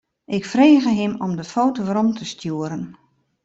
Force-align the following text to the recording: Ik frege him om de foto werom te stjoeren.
Ik 0.25 0.45
frege 0.45 0.89
him 0.89 1.21
om 1.25 1.33
de 1.35 1.43
foto 1.53 1.81
werom 1.85 2.09
te 2.17 2.25
stjoeren. 2.31 2.85